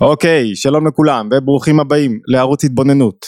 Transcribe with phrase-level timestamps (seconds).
[0.00, 3.26] אוקיי, שלום לכולם וברוכים הבאים לערוץ התבוננות.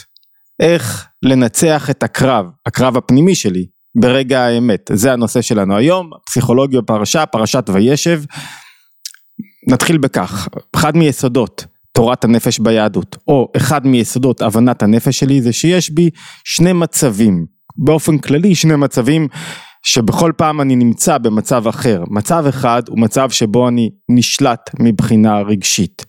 [0.60, 3.66] איך לנצח את הקרב, הקרב הפנימי שלי,
[4.00, 4.90] ברגע האמת.
[4.92, 8.22] זה הנושא שלנו היום, פסיכולוגיה פרשה, פרשת וישב.
[9.70, 15.90] נתחיל בכך, אחד מיסודות תורת הנפש ביהדות, או אחד מיסודות הבנת הנפש שלי, זה שיש
[15.90, 16.10] בי
[16.44, 17.46] שני מצבים,
[17.76, 19.28] באופן כללי שני מצבים
[19.82, 22.02] שבכל פעם אני נמצא במצב אחר.
[22.10, 26.04] מצב אחד הוא מצב שבו אני נשלט מבחינה רגשית.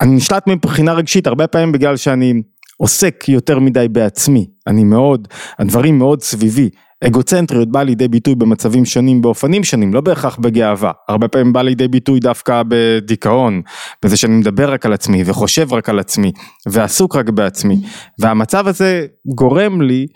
[0.00, 2.42] אני נשלט מבחינה רגשית הרבה פעמים בגלל שאני
[2.76, 5.28] עוסק יותר מדי בעצמי, אני מאוד,
[5.58, 6.70] הדברים מאוד סביבי,
[7.04, 11.88] אגוצנטריות באה לידי ביטוי במצבים שונים באופנים שונים, לא בהכרח בגאווה, הרבה פעמים בא לידי
[11.88, 13.62] ביטוי דווקא בדיכאון,
[14.04, 16.32] בזה שאני מדבר רק על עצמי וחושב רק על עצמי
[16.66, 17.76] ועסוק רק בעצמי,
[18.18, 20.06] והמצב הזה גורם לי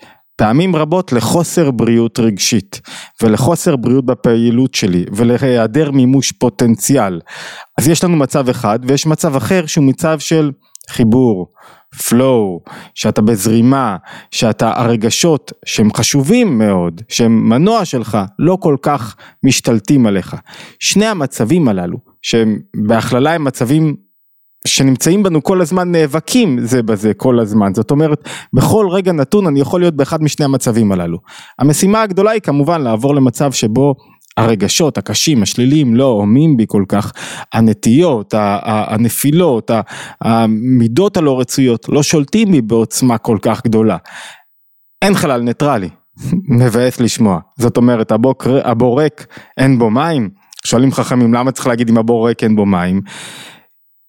[0.41, 2.81] פעמים רבות לחוסר בריאות רגשית
[3.23, 7.19] ולחוסר בריאות בפעילות שלי ולהיעדר מימוש פוטנציאל.
[7.77, 10.51] אז יש לנו מצב אחד ויש מצב אחר שהוא מצב של
[10.89, 11.47] חיבור,
[11.95, 13.97] flow, שאתה בזרימה,
[14.31, 20.35] שאתה הרגשות שהם חשובים מאוד, שהם מנוע שלך, לא כל כך משתלטים עליך.
[20.79, 23.95] שני המצבים הללו, שהם בהכללה הם מצבים
[24.67, 27.73] שנמצאים בנו כל הזמן נאבקים זה בזה כל הזמן.
[27.73, 31.17] זאת אומרת בכל רגע נתון אני יכול להיות באחד משני המצבים הללו.
[31.59, 33.95] המשימה הגדולה היא כמובן לעבור למצב שבו
[34.37, 37.11] הרגשות הקשים השליליים לא הומים בי כל כך
[37.53, 39.71] הנטיות הנפילות
[40.21, 43.97] המידות הלא רצויות לא שולטים בי בעוצמה כל כך גדולה.
[45.01, 45.89] אין חלל ניטרלי.
[46.59, 47.39] מבאס לשמוע.
[47.57, 48.11] זאת אומרת
[48.63, 49.25] הבור ריק
[49.57, 50.29] אין בו מים.
[50.65, 53.01] שואלים חכמים למה צריך להגיד אם הבור ריק אין בו מים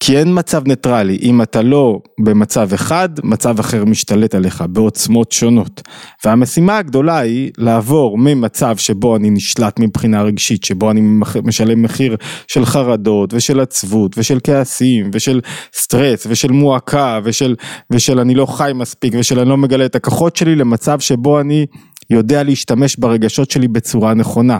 [0.04, 5.82] כי אין מצב ניטרלי, אם אתה לא במצב אחד, מצב אחר משתלט עליך בעוצמות שונות.
[6.24, 11.00] והמשימה הגדולה היא לעבור ממצב שבו אני נשלט מבחינה רגשית, שבו אני
[11.44, 12.16] משלם מחיר
[12.48, 15.40] של חרדות ושל עצבות ושל כעסים ושל
[15.74, 17.54] סטרס ושל מועקה ושל,
[17.90, 21.66] ושל אני לא חי מספיק ושל אני לא מגלה את הכוחות שלי למצב שבו אני
[22.10, 24.58] יודע להשתמש ברגשות שלי בצורה נכונה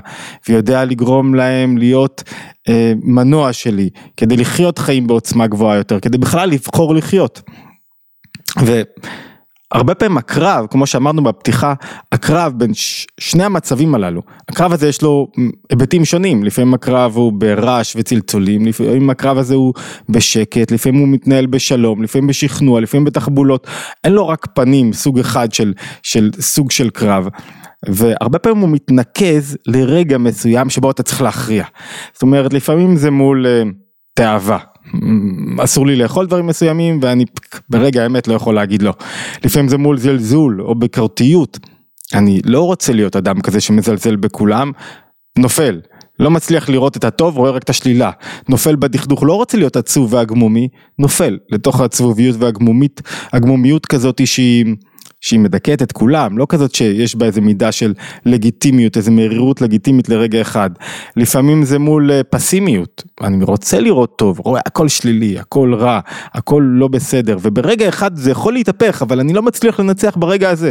[0.49, 2.23] ויודע לגרום להם להיות
[2.69, 7.43] אה, מנוע שלי כדי לחיות חיים בעוצמה גבוהה יותר, כדי בכלל לבחור לחיות.
[9.75, 11.75] והרבה פעמים הקרב, כמו שאמרנו בפתיחה,
[12.13, 15.29] הקרב בין ש- שני המצבים הללו, הקרב הזה יש לו
[15.71, 19.75] היבטים שונים, לפעמים הקרב הוא ברעש וצלצולים, לפעמים הקרב הזה הוא
[20.09, 23.67] בשקט, לפעמים הוא מתנהל בשלום, לפעמים בשכנוע, לפעמים בתחבולות,
[24.05, 25.73] אין לו רק פנים, סוג אחד של,
[26.03, 27.29] של סוג של קרב.
[27.89, 31.65] והרבה פעמים הוא מתנקז לרגע מסוים שבו אתה צריך להכריע.
[32.13, 33.69] זאת אומרת לפעמים זה מול uh,
[34.15, 34.72] תאווה.
[35.59, 37.25] אסור לי לאכול דברים מסוימים ואני
[37.69, 38.93] ברגע האמת לא יכול להגיד לא.
[39.45, 41.59] לפעמים זה מול זלזול או ביקורתיות.
[42.15, 44.73] אני לא רוצה להיות אדם כזה שמזלזל בכולם,
[45.39, 45.81] נופל.
[46.19, 48.11] לא מצליח לראות את הטוב, רואה רק את השלילה.
[48.49, 53.03] נופל בדכדוך, לא רוצה להיות עצוב והגמומי, נופל לתוך העצבוביות והגמומית,
[53.33, 54.67] הגמומיות כזאת שהיא...
[55.23, 57.95] שהיא מדכאת את כולם, לא כזאת שיש בה איזה מידה של
[58.27, 60.71] לגיטימיות, איזה מרירות לגיטימית לרגע אחד.
[61.17, 66.01] לפעמים זה מול אה, פסימיות, אני רוצה לראות טוב, רואה הכל שלילי, הכל רע,
[66.35, 70.71] הכל לא בסדר, וברגע אחד זה יכול להתהפך, אבל אני לא מצליח לנצח ברגע הזה.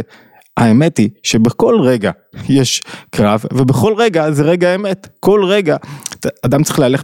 [0.56, 2.10] האמת היא שבכל רגע
[2.48, 5.76] יש קרב ובכל רגע זה רגע אמת, כל רגע
[6.44, 7.02] אדם צריך להלך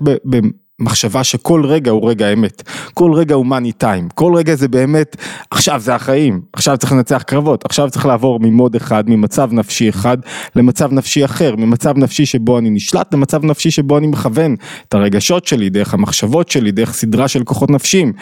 [0.80, 2.62] מחשבה שכל רגע הוא רגע אמת,
[2.94, 5.16] כל רגע הוא מאני טיים, כל רגע זה באמת,
[5.50, 10.18] עכשיו זה החיים, עכשיו צריך לנצח קרבות, עכשיו צריך לעבור ממוד אחד, ממצב נפשי אחד
[10.56, 14.56] למצב נפשי אחר, ממצב נפשי שבו אני נשלט למצב נפשי שבו אני מכוון
[14.88, 18.12] את הרגשות שלי, דרך המחשבות שלי, דרך סדרה של כוחות נפשיים.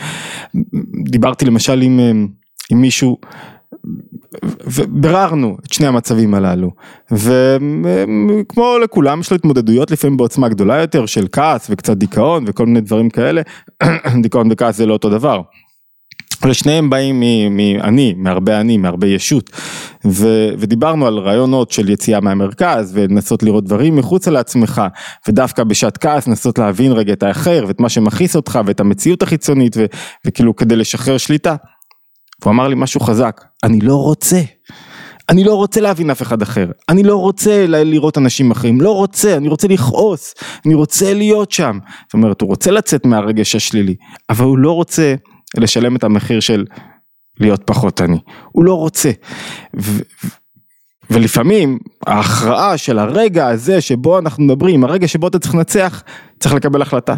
[1.05, 2.12] דיברתי למשל עם, אה,
[2.71, 3.19] עם מישהו
[4.45, 6.71] וביררנו את שני המצבים הללו.
[7.11, 12.81] וכמו לכולם יש לו התמודדויות לפעמים בעוצמה גדולה יותר של כעס וקצת דיכאון וכל מיני
[12.81, 13.43] דברים כאלה.
[14.23, 15.41] דיכאון וכעס זה לא אותו דבר.
[16.45, 19.51] לשניהם באים מאני, מהרבה אני, מהרבה ישות.
[20.07, 24.83] ו, ודיברנו על רעיונות של יציאה מהמרכז ולנסות לראות דברים מחוץ לעצמך
[25.29, 29.77] ודווקא בשעת כעס לנסות להבין רגע את האחר ואת מה שמכעיס אותך ואת המציאות החיצונית
[29.77, 29.85] ו,
[30.27, 31.56] וכאילו כדי לשחרר שליטה
[32.43, 34.41] והוא אמר לי משהו חזק, אני לא רוצה.
[35.29, 39.37] אני לא רוצה להבין אף אחד אחר, אני לא רוצה לראות אנשים אחרים, לא רוצה,
[39.37, 40.35] אני רוצה לכעוס,
[40.67, 41.79] אני רוצה להיות שם.
[42.06, 43.94] זאת אומרת, הוא רוצה לצאת מהרגש השלילי,
[44.31, 45.15] אבל הוא לא רוצה
[45.56, 46.65] לשלם את המחיר של
[47.41, 48.19] להיות פחות אני,
[48.53, 49.11] הוא לא רוצה.
[51.11, 56.03] ולפעמים ההכרעה של הרגע הזה שבו אנחנו מדברים, הרגע שבו אתה צריך לנצח,
[56.41, 57.15] צריך לקבל החלטה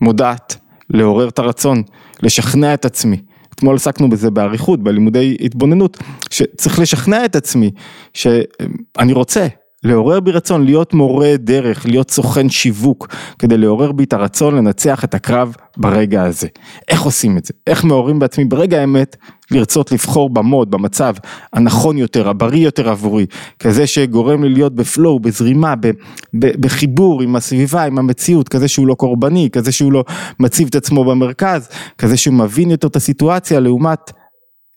[0.00, 0.56] מודעת,
[0.90, 1.82] לעורר את הרצון,
[2.22, 3.22] לשכנע את עצמי.
[3.58, 5.96] אתמול עסקנו בזה באריכות, בלימודי התבוננות,
[6.30, 7.70] שצריך לשכנע את עצמי
[8.14, 9.46] שאני רוצה,
[9.84, 13.08] לעורר בי רצון להיות מורה דרך, להיות סוכן שיווק,
[13.38, 16.46] כדי לעורר בי את הרצון לנצח את הקרב ברגע הזה.
[16.88, 17.54] איך עושים את זה?
[17.66, 19.16] איך מעוררים בעצמי ברגע האמת
[19.50, 21.14] לרצות לבחור במוד, במצב
[21.52, 23.26] הנכון יותר, הבריא יותר עבורי,
[23.58, 25.90] כזה שגורם לי להיות בפלואו, בזרימה, ב,
[26.34, 30.04] ב, בחיבור עם הסביבה, עם המציאות, כזה שהוא לא קורבני, כזה שהוא לא
[30.40, 34.12] מציב את עצמו במרכז, כזה שהוא מבין יותר את הסיטואציה לעומת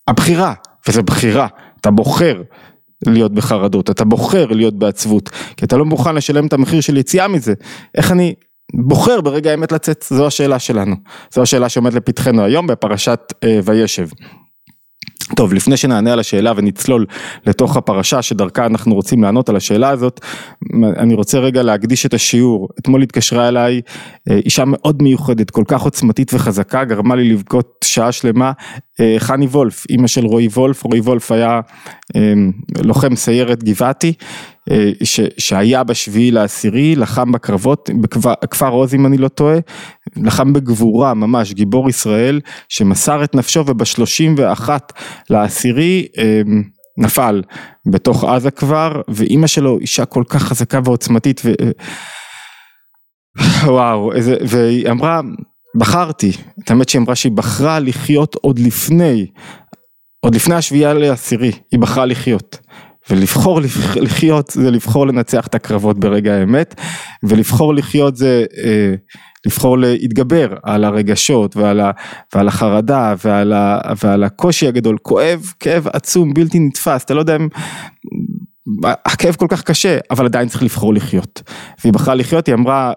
[0.08, 0.54] הבחירה,
[0.88, 1.48] וזו בחירה,
[1.82, 2.42] אתה בוחר.
[3.08, 7.28] להיות בחרדות, אתה בוחר להיות בעצבות, כי אתה לא מוכן לשלם את המחיר של יציאה
[7.28, 7.54] מזה.
[7.96, 8.34] איך אני
[8.74, 10.06] בוחר ברגע האמת לצאת?
[10.10, 10.96] זו השאלה שלנו.
[11.34, 14.08] זו השאלה שעומדת לפתחנו היום בפרשת אה, וישב.
[15.36, 17.06] טוב, לפני שנענה על השאלה ונצלול
[17.46, 20.20] לתוך הפרשה שדרכה אנחנו רוצים לענות על השאלה הזאת,
[20.98, 22.70] אני רוצה רגע להקדיש את השיעור.
[22.80, 23.82] אתמול התקשרה אליי
[24.30, 28.52] אה, אישה מאוד מיוחדת, כל כך עוצמתית וחזקה, גרמה לי לבכות שעה שלמה,
[29.00, 31.60] אה, חני וולף, אימא של רועי וולף, רועי וולף היה
[32.16, 32.34] אה,
[32.84, 34.14] לוחם סיירת גבעתי,
[35.04, 37.90] ש, שהיה בשביעי לעשירי, לחם בקרבות,
[38.44, 39.58] בכפר עוז אם אני לא טועה,
[40.18, 44.94] לחם בגבורה ממש, גיבור ישראל, שמסר את נפשו ובשלושים ואחת
[45.30, 46.08] לעשירי
[46.98, 47.42] נפל
[47.86, 51.54] בתוך עזה כבר, ואימא שלו אישה כל כך חזקה ועוצמתית, ו...
[53.66, 55.22] וואו, איזה, והיא אמרה,
[55.78, 56.32] בחרתי,
[56.64, 59.28] את האמת שהיא אמרה שהיא בחרה לחיות עוד לפני,
[60.20, 62.60] עוד לפני השביעייה לעשירי, היא בחרה לחיות.
[63.10, 63.62] ולבחור
[63.96, 66.76] לחיות זה לבחור לנצח את הקרבות ברגע האמת,
[67.24, 68.94] ולבחור לחיות זה אה,
[69.46, 71.92] לבחור להתגבר על הרגשות ועל, ה,
[72.36, 77.36] ועל החרדה ועל, ה, ועל הקושי הגדול, כואב, כאב עצום, בלתי נתפס, אתה לא יודע
[77.36, 77.48] אם...
[78.86, 81.42] הכאב כל כך קשה, אבל עדיין צריך לבחור לחיות.
[81.82, 82.94] והיא בחרה לחיות, היא אמרה,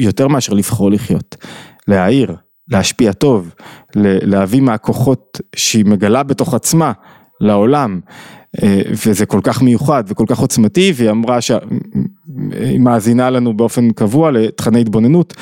[0.00, 1.36] ויותר מאשר לבחור לחיות,
[1.88, 2.36] להעיר,
[2.68, 3.54] להשפיע טוב,
[3.96, 6.92] להביא מהכוחות שהיא מגלה בתוך עצמה
[7.40, 8.00] לעולם.
[8.62, 14.30] אה, וזה כל כך מיוחד וכל כך עוצמתי והיא אמרה שהיא מאזינה לנו באופן קבוע
[14.30, 15.34] לתכני התבוננות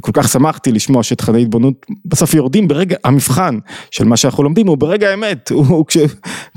[0.00, 3.58] כל כך שמחתי לשמוע שתכני התבוננות בסוף יורדים ברגע המבחן
[3.90, 5.96] של מה שאנחנו לומדים הוא ברגע האמת הוא כש,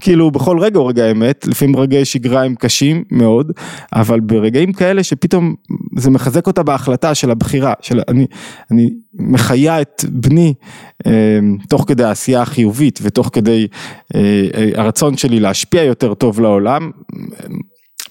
[0.02, 3.52] כאילו בכל רגע הוא רגע האמת לפעמים רגעי שגרה הם קשים מאוד
[3.94, 5.56] אבל ברגעים כאלה שפתאום
[5.98, 8.26] זה מחזק אותה בהחלטה של הבחירה של אני,
[8.72, 10.54] אני מחיה את בני
[11.08, 11.40] אה,
[11.70, 13.68] תוך כדי העשייה החיובית ותוך כדי
[14.16, 16.92] אה, הרצון שלי להשפיע יותר טוב לעולם,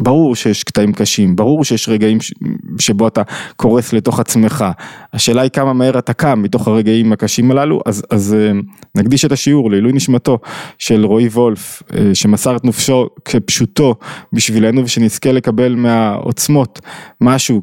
[0.00, 2.18] ברור שיש קטעים קשים, ברור שיש רגעים.
[2.78, 3.22] שבו אתה
[3.56, 4.64] קורס לתוך עצמך,
[5.12, 8.52] השאלה היא כמה מהר אתה קם מתוך הרגעים הקשים הללו, אז, אז אה,
[8.94, 10.38] נקדיש את השיעור לעילוי נשמתו
[10.78, 13.94] של רועי וולף, אה, שמסר את נפשו כפשוטו
[14.32, 16.80] בשבילנו ושנזכה לקבל מהעוצמות
[17.20, 17.62] משהו,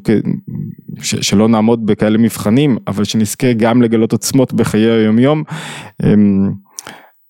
[1.02, 1.14] ש...
[1.14, 5.42] שלא נעמוד בכאלה מבחנים, אבל שנזכה גם לגלות עוצמות בחיי היומיום.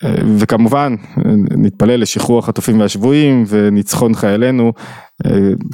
[0.05, 0.95] אמ, וכמובן
[1.57, 4.73] נתפלל לשחרור החטופים והשבויים וניצחון חיילינו.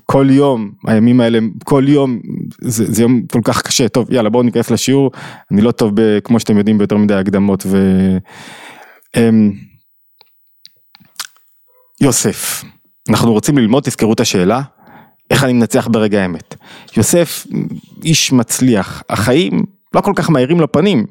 [0.05, 2.21] כל יום הימים האלה כל יום
[2.61, 3.89] זה, זה יום כל כך קשה.
[3.89, 5.11] טוב יאללה בואו ניכנס לשיעור.
[5.51, 7.79] אני לא טוב ב, כמו שאתם יודעים ביותר מדי הקדמות ו...
[9.17, 9.53] אמ,
[12.01, 12.65] יוסף
[13.09, 14.63] אנחנו רוצים ללמוד תזכרו את השאלה
[15.31, 16.55] איך אני מנצח ברגע האמת?
[16.97, 17.47] יוסף
[18.05, 19.03] איש מצליח.
[19.11, 19.63] החיים
[19.95, 21.07] לא כל כך מהירים לפנים,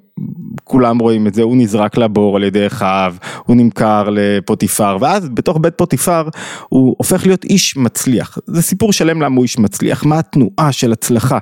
[0.64, 3.16] כולם רואים את זה, הוא נזרק לבור על ידי אחיו,
[3.46, 6.30] הוא נמכר לפוטיפר, ואז בתוך בית פוטיפר
[6.70, 8.38] הוא הופך להיות איש מצליח.
[8.46, 11.38] זה סיפור שלם למה הוא איש מצליח, מה התנועה של הצלחה.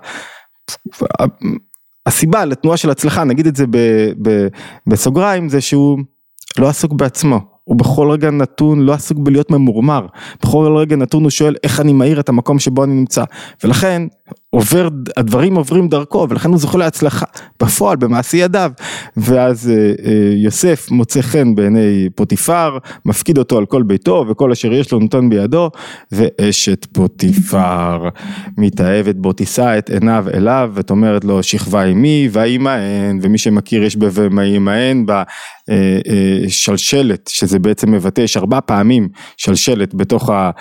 [2.06, 3.78] הסיבה לתנועה של הצלחה, נגיד את זה ב,
[4.22, 4.48] ב,
[4.88, 6.00] בסוגריים, זה שהוא
[6.58, 10.06] לא עסוק בעצמו, הוא בכל רגע נתון לא עסוק בלהיות ממורמר,
[10.44, 13.24] בכל רגע נתון הוא שואל איך אני מאיר את המקום שבו אני נמצא,
[13.64, 14.02] ולכן
[14.50, 14.88] עובר,
[15.18, 17.26] הדברים עוברים דרכו ולכן הוא זוכה להצלחה.
[17.64, 18.72] בפועל במעשי ידיו.
[19.18, 24.74] ואז אה, אה, יוסף מוצא חן בעיני פוטיפר מפקיד אותו על כל ביתו וכל אשר
[24.74, 25.70] יש לו נותן בידו
[26.12, 28.10] ואשת פוטיפר.
[28.58, 35.06] מתאהבת בו תישא את עיניו אליו ותאמרת לו שכבה עמי וימאן ומי שמכיר יש בוימאן
[36.46, 40.52] בשלשלת אה, שזה בעצם מבטא יש ארבע פעמים שלשלת בתוך ה...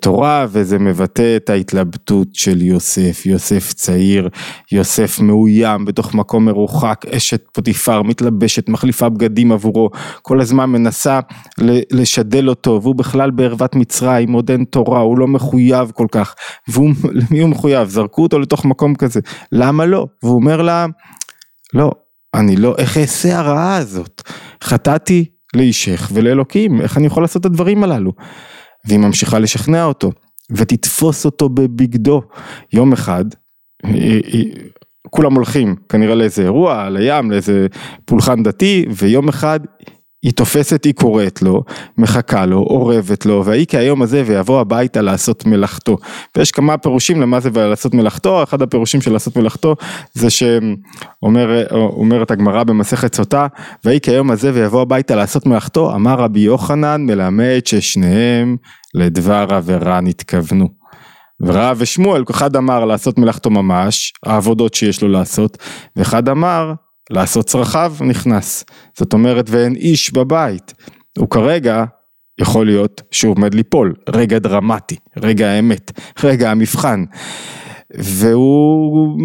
[0.00, 4.28] תורה וזה מבטא את ההתלבטות של יוסף, יוסף צעיר,
[4.72, 9.90] יוסף מאוים בתוך מקום מרוחק, אשת פוטיפר מתלבשת, מחליפה בגדים עבורו,
[10.22, 11.20] כל הזמן מנסה
[11.92, 16.34] לשדל אותו והוא בכלל בערוות מצרים, עוד אין תורה, הוא לא מחויב כל כך,
[16.68, 17.88] ולמי הוא מחויב?
[17.88, 19.20] זרקו אותו לתוך מקום כזה,
[19.52, 20.06] למה לא?
[20.22, 20.86] והוא אומר לה,
[21.74, 21.90] לא,
[22.34, 24.22] אני לא, איך אעשה הרעה הזאת?
[24.62, 25.24] חטאתי
[25.56, 28.12] לאישך ולאלוקים, איך אני יכול לעשות את הדברים הללו?
[28.86, 30.12] והיא ממשיכה לשכנע אותו,
[30.50, 32.22] ותתפוס אותו בבגדו.
[32.72, 33.24] יום אחד,
[35.10, 37.66] כולם הולכים כנראה לאיזה אירוע, לים, לאיזה
[38.04, 39.60] פולחן דתי, ויום אחד
[40.22, 41.64] היא תופסת, היא קוראת לו,
[41.98, 45.98] מחכה לו, אורבת לו, והיא כהיום הזה ויבוא הביתה לעשות מלאכתו.
[46.36, 49.76] ויש כמה פירושים למה זה לעשות מלאכתו, אחד הפירושים של לעשות מלאכתו
[50.12, 53.46] זה שאומרת הגמרא במסכת סוטה,
[53.84, 58.56] ויהי כהיום הזה ויבוא הביתה לעשות מלאכתו, אמר רבי יוחנן מלמד ששניהם
[58.94, 60.68] לדבר עבירה נתכוונו.
[61.40, 65.58] ורב ושמואל, אחד אמר לעשות מלאכתו ממש, העבודות שיש לו לעשות,
[65.96, 66.72] ואחד אמר
[67.10, 68.64] לעשות צרכיו נכנס.
[68.98, 70.74] זאת אומרת ואין איש בבית.
[71.18, 71.84] הוא כרגע
[72.40, 75.90] יכול להיות שהוא עומד ליפול, רגע דרמטי, רגע האמת,
[76.24, 77.04] רגע המבחן.
[77.94, 79.18] והוא,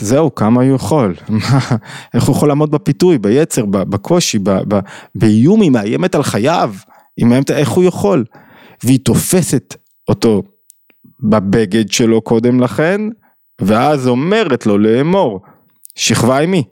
[0.00, 1.14] זהו, כמה הוא יכול,
[2.14, 4.38] איך הוא יכול לעמוד בפיתוי, ביצר, בקושי,
[5.14, 6.74] באיום, היא מאיימת על חייו,
[7.16, 8.24] היא מאיימת, איך הוא יכול?
[8.84, 9.74] והיא תופסת
[10.08, 10.42] אותו
[11.30, 13.00] בבגד שלו קודם לכן,
[13.60, 15.40] ואז אומרת לו לאמור,
[15.94, 16.64] שכבה עימי.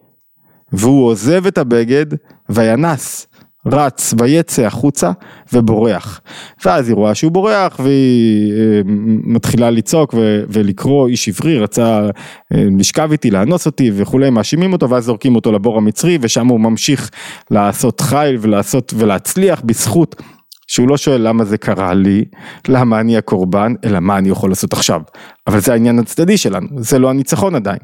[0.73, 2.07] והוא עוזב את הבגד
[2.49, 3.27] וינס,
[3.67, 5.11] רץ ויצא החוצה
[5.53, 6.21] ובורח.
[6.65, 8.81] ואז היא רואה שהוא בורח והיא אה,
[9.25, 10.15] מתחילה לצעוק
[10.49, 12.11] ולקרוא איש עברי, רצה
[12.55, 16.61] אה, לשכב איתי, לאנוס אותי וכולי, מאשימים אותו ואז זורקים אותו לבור המצרי ושם הוא
[16.61, 17.11] ממשיך
[17.51, 20.23] לעשות חיל ולעשות ולהצליח בזכות
[20.67, 22.25] שהוא לא שואל למה זה קרה לי,
[22.69, 25.01] למה אני הקורבן, אלא מה אני יכול לעשות עכשיו.
[25.47, 27.79] אבל זה העניין הצדדי שלנו, זה לא הניצחון עדיין.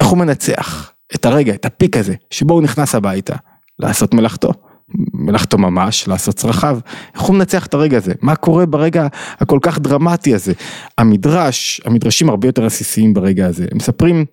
[0.00, 3.36] איך הוא מנצח את הרגע, את הפיק הזה, שבו הוא נכנס הביתה,
[3.78, 4.52] לעשות מלאכתו.
[5.14, 6.78] מלאכתו ממש, לעשות צרכיו,
[7.14, 9.06] איך הוא מנצח את הרגע הזה, מה קורה ברגע
[9.38, 10.52] הכל כך דרמטי הזה.
[10.98, 14.24] המדרש, המדרשים הרבה יותר עסיסיים ברגע הזה, הם מספרים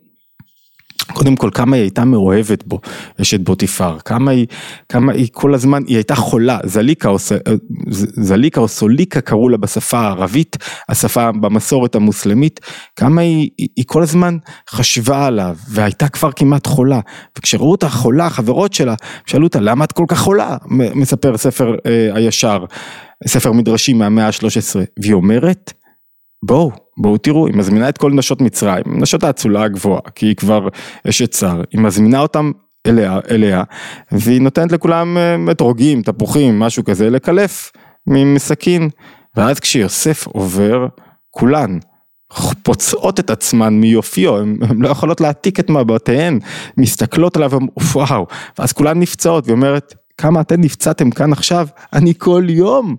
[1.13, 2.80] קודם כל כמה היא הייתה מאוהבת בו,
[3.22, 4.48] אשת בוטיפר, כמה היא,
[4.89, 7.18] כמה היא כל הזמן, היא הייתה חולה, זליקה או,
[8.22, 10.58] זליקה או סוליקה קראו לה בשפה הערבית,
[10.89, 12.60] השפה במסורת המוסלמית,
[12.96, 14.38] כמה היא, היא, היא כל הזמן
[14.70, 17.00] חשבה עליו והייתה כבר כמעט חולה,
[17.38, 20.58] וכשראו אותה חולה, החברות שלה, שאלו אותה למה את כל כך חולה,
[20.96, 22.66] מספר ספר אה, הישר,
[23.28, 25.74] ספר מדרשים מהמאה ה-13, והיא אומרת,
[26.43, 30.67] בואו, בואו תראו, היא מזמינה את כל נשות מצרים, נשות האצולה הגבוהה, כי היא כבר
[31.10, 32.51] אשת שר, היא מזמינה אותם
[32.88, 33.63] אליה, אליה,
[34.12, 37.72] והיא נותנת לכולם אה, אתרוגים, תפוחים, משהו כזה, לקלף
[38.08, 38.89] מסכין,
[39.36, 40.88] ואז כשיוסף עובר,
[41.31, 41.79] כולן
[42.63, 46.39] פוצעות את עצמן מיופיו, הן לא יכולות להעתיק את מבטיהן,
[46.77, 47.51] מסתכלות עליו,
[47.93, 48.27] וואו,
[48.60, 52.96] ואז כולן נפצעות, והיא אומרת, כמה אתן נפצעתם כאן עכשיו, אני כל יום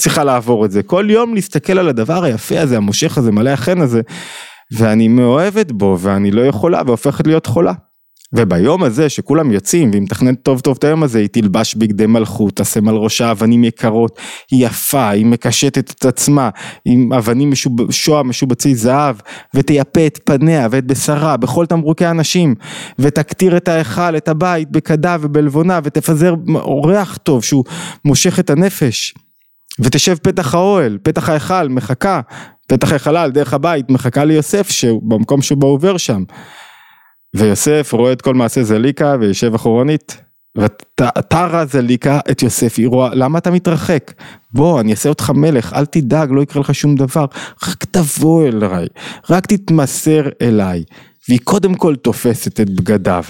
[0.00, 0.82] צריכה לעבור את זה.
[0.82, 4.00] כל יום להסתכל על הדבר היפה הזה, המושך הזה, מלא החן הזה,
[4.72, 7.72] ואני מאוהבת בו, ואני לא יכולה, והופכת להיות חולה.
[8.32, 12.56] וביום הזה שכולם יוצאים והיא מתכננת טוב טוב את היום הזה היא תלבש בגדי מלכות,
[12.56, 14.18] תשים על ראשה אבנים יקרות,
[14.50, 16.50] היא יפה, היא מקשטת את עצמה
[16.84, 17.90] עם אבנים משוב...
[17.92, 19.16] שואה משובצי זהב
[19.54, 22.54] ותייפה את פניה ואת בשרה בכל תמרוקי הנשים
[22.98, 27.64] ותקטיר את ההיכל, את הבית בכדה ובלבונה ותפזר אורח טוב שהוא
[28.04, 29.14] מושך את הנפש
[29.78, 32.20] ותשב פתח האוהל, פתח ההיכל, מחכה,
[32.68, 34.70] פתח החלל, דרך הבית, מחכה ליוסף
[35.02, 36.24] במקום שבו עובר שם.
[37.36, 40.22] ויוסף רואה את כל מעשה זליקה ויושב אחורנית.
[40.56, 44.12] ותרא זליקה את יוסף, היא רואה, למה אתה מתרחק?
[44.54, 47.24] בוא, אני אעשה אותך מלך, אל תדאג, לא יקרה לך שום דבר,
[47.68, 48.86] רק תבוא אליי,
[49.30, 50.84] רק תתמסר אליי.
[51.28, 53.24] והיא קודם כל תופסת את בגדיו.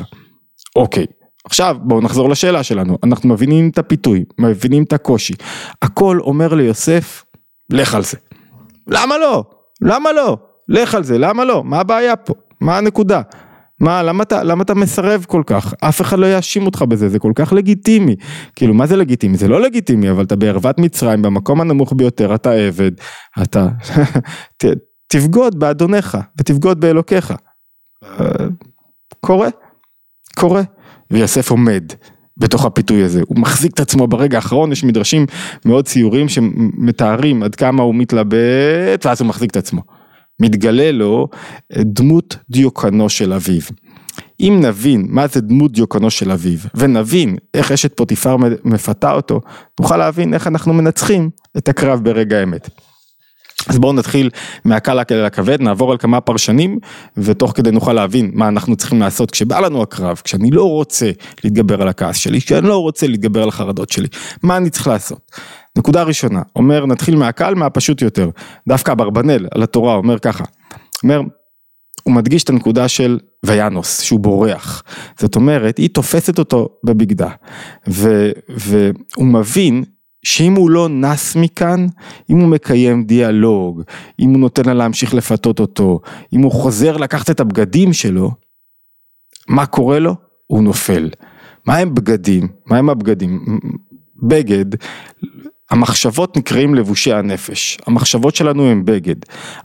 [0.76, 1.06] אוקיי,
[1.44, 5.34] עכשיו בואו נחזור לשאלה שלנו, אנחנו מבינים את הפיתוי, מבינים את הקושי,
[5.82, 7.24] הכל אומר ליוסף,
[7.70, 8.16] לך על זה.
[8.86, 9.44] למה לא?
[9.82, 10.36] למה לא?
[10.68, 11.64] לך על זה, למה לא?
[11.64, 12.34] מה הבעיה פה?
[12.60, 13.22] מה הנקודה?
[13.80, 15.74] מה, למה אתה, למה אתה מסרב כל כך?
[15.80, 18.16] אף אחד לא יאשים אותך בזה, זה כל כך לגיטימי.
[18.56, 19.36] כאילו, מה זה לגיטימי?
[19.36, 22.92] זה לא לגיטימי, אבל אתה בערוות מצרים, במקום הנמוך ביותר, אתה עבד,
[23.42, 23.68] אתה...
[25.12, 27.34] תבגוד באדונך, ותבגוד באלוקיך.
[28.04, 28.46] אה,
[29.20, 29.48] קורה,
[30.36, 30.62] קורה.
[31.10, 31.84] ויוסף עומד
[32.36, 35.26] בתוך הפיתוי הזה, הוא מחזיק את עצמו ברגע האחרון, יש מדרשים
[35.64, 39.82] מאוד ציורים שמתארים עד כמה הוא מתלבט ואז הוא מחזיק את עצמו.
[40.40, 41.28] מתגלה לו
[41.72, 43.60] דמות דיוקנו של אביו.
[44.40, 49.40] אם נבין מה זה דמות דיוקנו של אביו, ונבין איך אשת פוטיפר מפתה אותו,
[49.80, 52.68] נוכל להבין איך אנחנו מנצחים את הקרב ברגע האמת.
[53.68, 54.30] אז בואו נתחיל
[54.64, 56.78] מהקל אל הכבד, נעבור על כמה פרשנים
[57.16, 61.10] ותוך כדי נוכל להבין מה אנחנו צריכים לעשות כשבא לנו הקרב, כשאני לא רוצה
[61.44, 64.08] להתגבר על הכעס שלי, כשאני לא רוצה להתגבר על החרדות שלי,
[64.42, 65.30] מה אני צריך לעשות?
[65.78, 68.30] נקודה ראשונה, אומר נתחיל מהקל מהפשוט יותר,
[68.68, 70.44] דווקא אברבנאל על התורה אומר ככה,
[71.02, 71.20] אומר
[72.02, 74.82] הוא מדגיש את הנקודה של ויאנוס, שהוא בורח.
[75.18, 77.28] זאת אומרת, היא תופסת אותו בבגדה,
[77.86, 79.84] והוא מבין
[80.22, 81.86] שאם הוא לא נס מכאן,
[82.30, 83.82] אם הוא מקיים דיאלוג,
[84.20, 86.00] אם הוא נותן לה להמשיך לפתות אותו,
[86.32, 88.30] אם הוא חוזר לקחת את הבגדים שלו,
[89.48, 90.14] מה קורה לו?
[90.46, 91.10] הוא נופל.
[91.66, 92.48] מה הם בגדים?
[92.66, 93.58] מה הם הבגדים?
[94.22, 94.64] בגד,
[95.70, 99.16] המחשבות נקראים לבושי הנפש, המחשבות שלנו הם בגד,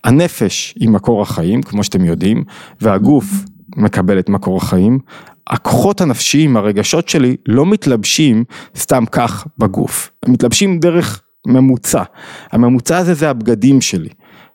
[0.04, 2.44] הנפש היא מקור החיים כמו שאתם יודעים
[2.82, 3.26] והגוף
[3.76, 5.00] מקבל את מקור החיים,
[5.48, 8.44] הכוחות הנפשיים, הרגשות שלי לא מתלבשים
[8.78, 12.04] סתם כך בגוף, הם מתלבשים דרך ממוצע,
[12.52, 14.10] הממוצע הזה זה הבגדים שלי,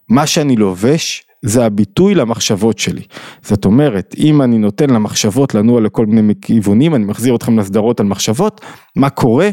[0.08, 3.02] מה שאני לובש זה הביטוי למחשבות שלי.
[3.42, 8.06] זאת אומרת, אם אני נותן למחשבות לנוע לכל מיני כיוונים, אני מחזיר אתכם לסדרות על
[8.06, 8.60] מחשבות,
[8.96, 9.50] מה קורה?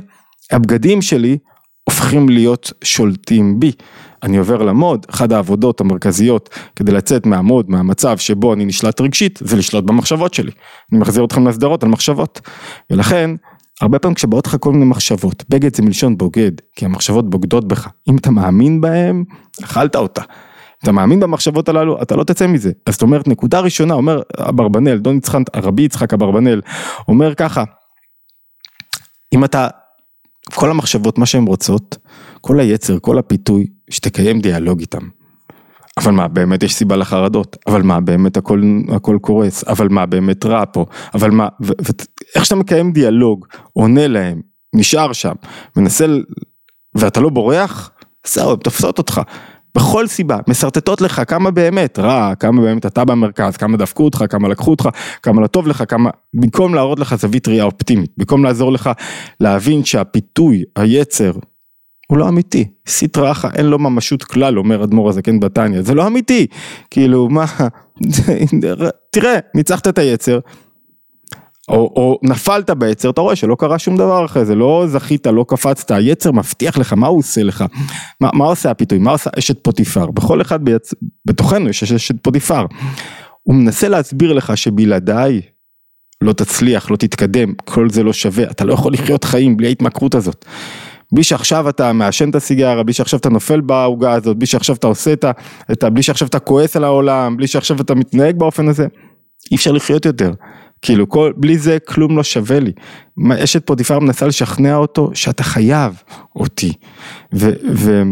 [0.52, 1.38] הבגדים שלי
[1.84, 3.72] הופכים להיות שולטים בי.
[4.24, 9.58] אני עובר למוד, אחת העבודות המרכזיות כדי לצאת מהמוד, מהמצב שבו אני נשלט רגשית, זה
[9.58, 10.52] לשלוט במחשבות שלי.
[10.92, 12.42] אני מחזיר אתכם לסדרות על מחשבות.
[12.90, 13.32] ולכן,
[13.82, 17.88] הרבה פעמים כשבאות לך כל מיני מחשבות, בגד זה מלשון בוגד, כי המחשבות בוגדות בך.
[18.10, 19.24] אם אתה מאמין בהם,
[19.64, 20.22] אכלת אותה.
[20.84, 22.72] אתה מאמין במחשבות הללו, אתה לא תצא מזה.
[22.86, 26.62] אז זאת אומרת, נקודה ראשונה, אומר אברבנאל, דון יצחק, רבי יצחק אברבנאל,
[27.08, 27.64] אומר ככה,
[29.34, 29.68] אם אתה,
[30.54, 31.98] כל המחשבות, מה שהן רוצות,
[32.42, 35.08] כל היצר, כל הפיתוי, שתקיים דיאלוג איתם.
[35.98, 37.58] אבל מה, באמת יש סיבה לחרדות?
[37.68, 38.62] אבל מה, באמת הכל,
[38.96, 39.64] הכל קורס?
[39.68, 40.86] אבל מה, באמת רע פה?
[41.14, 44.42] אבל מה, ואיך שאתה מקיים דיאלוג, עונה להם,
[44.76, 45.34] נשאר שם,
[45.76, 46.06] מנסה,
[46.96, 47.92] ואתה לא בורח,
[48.28, 49.22] זהו, הן תופסות אותך.
[49.76, 54.48] בכל סיבה, משרטטות לך כמה באמת רע, כמה באמת אתה במרכז, כמה דפקו אותך, כמה
[54.48, 54.90] לקחו אותך,
[55.24, 58.90] כמה לא טוב לך, כמה, במקום להראות לך זווית ראייה אופטימית, במקום לעזור לך
[59.40, 61.32] להבין שהפיתוי, היצר,
[62.08, 66.08] הוא לא אמיתי, סטרא אחא אין לו ממשות כלל, אומר אדמו"ר הזקן בתניא, זה לא
[66.08, 66.48] אמיתי,
[66.92, 67.46] כאילו מה,
[69.12, 70.40] תראה, ניצחת את היצר,
[71.70, 75.46] או, או נפלת ביצר, אתה רואה שלא קרה שום דבר אחרי זה, לא זכית, לא
[75.48, 77.66] קפצת, היצר מבטיח לך, מה הוא עושה לך?
[78.22, 78.98] מה, מה עושה הפיתוי?
[78.98, 80.06] מה עושה אשת פוטיפר?
[80.06, 80.94] בכל אחד ביצ...
[81.26, 82.66] בתוכנו יש אשת פוטיפר.
[83.44, 85.42] הוא מנסה להסביר לך שבלעדיי
[86.22, 90.16] לא תצליח, לא תתקדם, כל זה לא שווה, אתה לא יכול לחיות חיים בלי ההתמכרות
[90.16, 90.46] הזאת.
[91.14, 94.88] בלי שעכשיו אתה מעשן את הסיגריה, בלי שעכשיו אתה נופל בעוגה הזאת, בלי שעכשיו אתה
[94.88, 95.14] עושה
[95.72, 95.90] את ה...
[95.90, 98.88] בלי שעכשיו אתה כועס על העולם, בלי שעכשיו אתה מתנהג באופן הזה,
[99.52, 100.32] אי אפשר לחיות יותר.
[100.82, 102.72] כאילו כל, בלי זה כלום לא שווה לי.
[103.44, 106.04] אשת פוטיפר מנסה לשכנע אותו שאתה חייב
[106.36, 106.74] אותי.
[107.34, 108.04] ו, ו,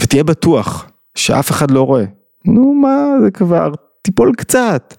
[0.00, 2.04] ותהיה בטוח שאף אחד לא רואה.
[2.44, 4.94] נו מה זה כבר, תיפול קצת.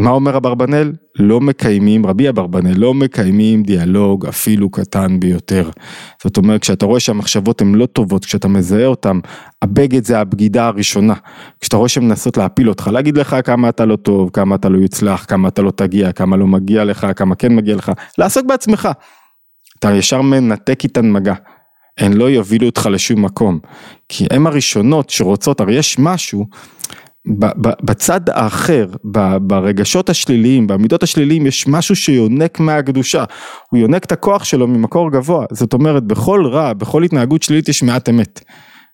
[0.00, 0.92] מה אומר אברבנאל?
[1.18, 5.70] לא מקיימים, רבי אברבנאל, לא מקיימים דיאלוג אפילו קטן ביותר.
[6.22, 9.18] זאת אומרת, כשאתה רואה שהמחשבות הן לא טובות, כשאתה מזהה אותן,
[9.62, 11.14] הבגד זה הבגידה הראשונה.
[11.60, 14.78] כשאתה רואה שהן מנסות להפיל אותך, להגיד לך כמה אתה לא טוב, כמה אתה לא
[14.78, 18.88] יוצלח, כמה אתה לא תגיע, כמה לא מגיע לך, כמה כן מגיע לך, לעסוק בעצמך.
[19.78, 21.34] אתה ישר מנתק איתן מגע.
[21.98, 23.58] הן לא יובילו אותך לשום מקום.
[24.08, 26.46] כי הן הראשונות שרוצות, הרי יש משהו
[27.82, 28.86] בצד האחר,
[29.40, 33.24] ברגשות השליליים, במידות השליליים, יש משהו שיונק מהקדושה,
[33.70, 37.82] הוא יונק את הכוח שלו ממקור גבוה, זאת אומרת בכל רע, בכל התנהגות שלילית יש
[37.82, 38.40] מעט אמת.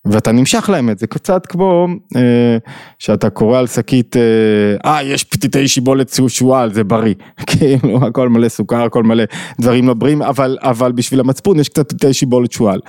[0.04, 1.86] ואתה נמשך לאמת, זה קצת כמו
[2.16, 2.56] אה,
[2.98, 7.14] שאתה קורא על שקית, אה, אה יש פתיתי שיבולת שועל, זה בריא,
[7.46, 9.24] כאילו הכל מלא סוכר, הכל מלא
[9.60, 12.80] דברים לא בריאים, אבל, אבל בשביל המצפון יש קצת פתיתי שיבולת שועל.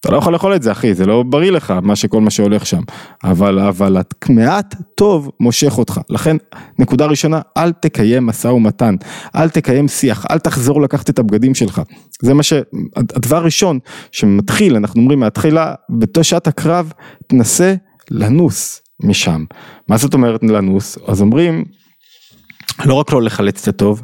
[0.00, 2.66] אתה לא יכול לאכול את זה אחי, זה לא בריא לך, מה שכל מה שהולך
[2.66, 2.80] שם,
[3.24, 3.96] אבל, אבל
[4.28, 6.36] מעט טוב מושך אותך, לכן
[6.78, 8.94] נקודה ראשונה, אל תקיים משא ומתן,
[9.36, 11.82] אל תקיים שיח, אל תחזור לקחת את הבגדים שלך,
[12.22, 12.52] זה מה ש...
[12.96, 13.78] הדבר הראשון
[14.12, 16.92] שמתחיל, אנחנו אומרים מהתחילה, בתושעת הקרב,
[17.26, 17.74] תנסה
[18.10, 19.44] לנוס משם,
[19.88, 20.98] מה זאת אומרת לנוס?
[21.06, 21.64] אז אומרים
[22.84, 24.02] לא רק לא לחלץ את הטוב,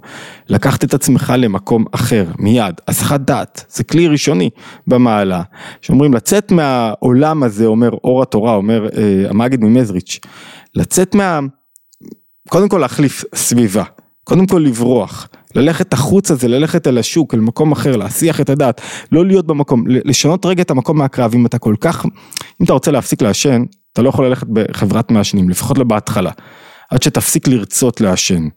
[0.48, 4.50] לקחת את עצמך למקום אחר, מיד, הסחת דעת, זה כלי ראשוני
[4.86, 5.42] במעלה,
[5.80, 10.20] שאומרים לצאת מהעולם הזה, אומר אור התורה, אומר אה, המגיד ממזריץ',
[10.74, 11.40] לצאת מה...
[12.48, 13.84] קודם כל להחליף סביבה,
[14.24, 18.80] קודם כל לברוח, ללכת החוצה זה ללכת אל השוק, אל מקום אחר, להסיח את הדעת,
[19.12, 22.04] לא להיות במקום, לשנות רגע את המקום מהקרב, אם אתה כל כך,
[22.60, 26.30] אם אתה רוצה להפסיק לעשן, אתה לא יכול ללכת בחברת מעשנים, לפחות לא בהתחלה.
[26.90, 28.48] עד שתפסיק לרצות לעשן.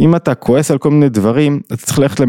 [0.00, 2.24] אם אתה כועס על כל מיני דברים, אתה צריך ללכת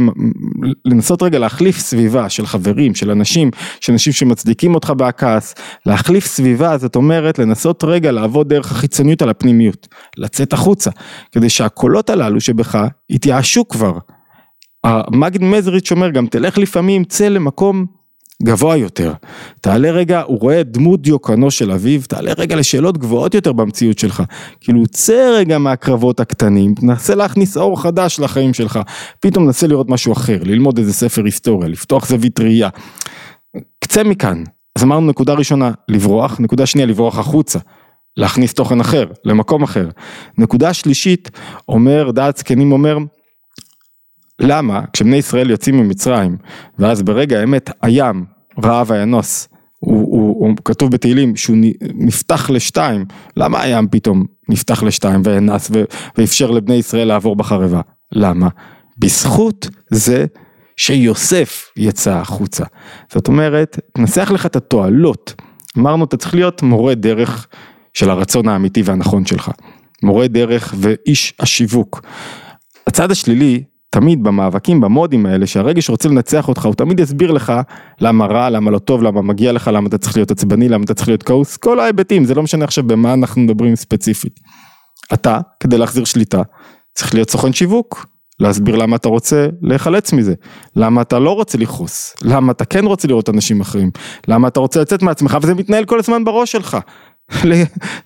[0.86, 6.78] לנסות רגע להחליף סביבה של חברים, של אנשים, של אנשים שמצדיקים אותך בכעס, להחליף סביבה
[6.78, 10.90] זאת אומרת לנסות רגע לעבוד דרך החיצוניות על הפנימיות, לצאת החוצה,
[11.32, 13.98] כדי שהקולות הללו שבך יתייאשו כבר.
[14.84, 17.99] המגיד מזריץ' אומר גם תלך לפעמים, צא למקום
[18.44, 19.14] גבוה יותר.
[19.62, 24.24] תעלה רגע, הוא רואה דמות דיוקנו של אביו, תעלה רגע לשאלות גבוהות יותר במציאות שלך.
[24.62, 28.80] כאילו צא רגע מהקרבות הקטנים, תנסה להכניס אור חדש לחיים שלך.
[29.20, 32.70] פתאום נסה לראות משהו אחר, ללמוד איזה ספר היסטוריה, לפתוח זווית ראייה.
[33.80, 34.44] קצה מכאן.
[34.76, 37.60] אז אמרנו נקודה ראשונה, לברוח, נקודה שנייה, לברוח החוצה.
[38.18, 39.90] להכניס תוכן אחר, למקום אחר.
[40.38, 41.32] נקודה שלישית,
[41.70, 42.98] אומר, דעת זקנים אומר,
[44.40, 46.38] למה כשבני ישראל יוצאים ממצרים,
[46.80, 48.26] ואז ברגע האמת הים,
[48.64, 49.50] רעב הינוס,
[49.80, 53.06] הוא, הוא, הוא כתוב בתהילים שהוא נפתח לשתיים,
[53.38, 55.72] למה הים פתאום נפתח לשתיים ואנס
[56.18, 57.82] ואפשר לבני ישראל לעבור בחרבה?
[58.12, 58.48] למה?
[58.98, 60.26] בזכות זה
[60.78, 62.64] שיוסף יצא החוצה.
[63.14, 65.36] זאת אומרת, תנסח לך את התועלות.
[65.78, 67.48] אמרנו, אתה צריך להיות מורה דרך
[67.94, 69.52] של הרצון האמיתי והנכון שלך.
[70.04, 72.02] מורה דרך ואיש השיווק.
[72.88, 77.54] הצד השלילי, תמיד במאבקים, במודים האלה, שהרגע שרוצה לנצח אותך, הוא תמיד יסביר לך
[78.02, 80.94] למה רע, למה לא טוב, למה מגיע לך, למה אתה צריך להיות עצבני, למה אתה
[80.94, 84.40] צריך להיות כעוס, כל ההיבטים, זה לא משנה עכשיו במה אנחנו מדברים ספציפית.
[85.14, 86.42] אתה, כדי להחזיר שליטה,
[86.96, 88.06] צריך להיות סוכן שיווק,
[88.40, 90.34] להסביר למה אתה רוצה להיחלץ מזה,
[90.76, 93.92] למה אתה לא רוצה לכעוס, למה אתה כן רוצה לראות אנשים אחרים,
[94.28, 96.78] למה אתה רוצה לצאת מעצמך וזה מתנהל כל הזמן בראש שלך.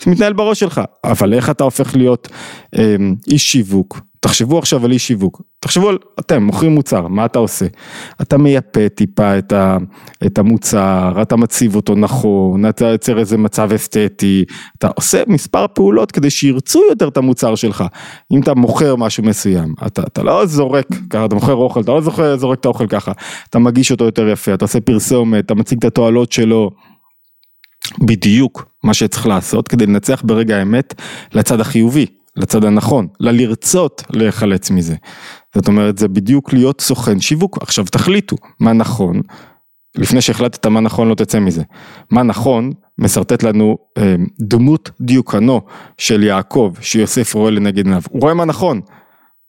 [0.02, 2.28] זה מתנהל בראש שלך, אבל איך אתה הופך להיות
[2.78, 2.96] אה,
[3.28, 7.66] איש שיווק, תחשבו עכשיו על איש שיווק, תחשבו על, אתם מוכרים מוצר, מה אתה עושה?
[8.22, 9.78] אתה מייפה טיפה את, ה,
[10.26, 14.46] את המוצר, אתה מציב אותו נכון, אתה יוצר איזה מצב אסתטי,
[14.78, 17.84] אתה עושה מספר פעולות כדי שירצו יותר את המוצר שלך.
[18.32, 22.02] אם אתה מוכר משהו מסוים, אתה, אתה לא זורק, ככה אתה מוכר אוכל, אתה לא
[22.02, 23.12] זוכר, זורק את האוכל ככה,
[23.50, 26.72] אתה מגיש אותו יותר יפה, אתה עושה פרסומת, אתה מציג את התועלות שלו.
[28.00, 30.94] בדיוק מה שצריך לעשות כדי לנצח ברגע האמת
[31.34, 32.06] לצד החיובי.
[32.36, 34.96] לצד הנכון, ללרצות להיחלץ מזה.
[35.56, 37.58] זאת אומרת, זה בדיוק להיות סוכן שיווק.
[37.62, 39.22] עכשיו תחליטו מה נכון,
[39.98, 41.64] לפני שהחלטת מה נכון לא תצא מזה.
[42.12, 45.62] מה נכון, משרטט לנו אה, דמות דיוקנו
[45.98, 48.02] של יעקב, שיוסף רואה לנגד עיניו.
[48.10, 48.82] הוא רואה מה נכון,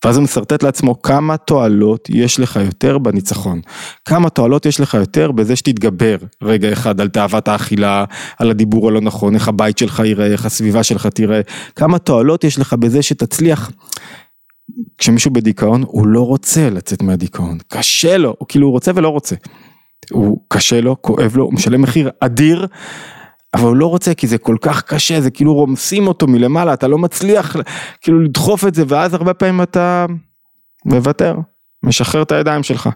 [0.05, 3.61] ואז הוא משרטט לעצמו כמה תועלות יש לך יותר בניצחון.
[4.05, 8.05] כמה תועלות יש לך יותר בזה שתתגבר רגע אחד על תאוות האכילה,
[8.39, 11.41] על הדיבור הלא נכון, איך הבית שלך ייראה, איך הסביבה שלך תיראה.
[11.77, 13.71] כמה תועלות יש לך בזה שתצליח.
[14.99, 19.37] כשמישהו בדיכאון הוא לא רוצה לצאת מהדיכאון, קשה לו, הוא כאילו הוא רוצה ולא רוצה.
[20.11, 22.67] הוא קשה לו, כואב לו, הוא משלם מחיר אדיר
[23.55, 26.89] אבל הוא לא רוצה כי זה כל כך קשה, זה כאילו רומסים אותו מלמעלה, אתה
[26.89, 27.57] לא מצליח
[28.01, 30.07] כאילו לדחוף את זה, ואז הרבה פעמים אתה
[30.85, 31.37] מוותר,
[31.83, 32.89] משחרר את הידיים שלך.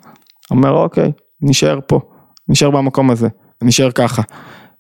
[0.51, 2.01] אומר אוקיי, נשאר פה,
[2.49, 3.29] נשאר במקום הזה,
[3.63, 4.23] נשאר ככה.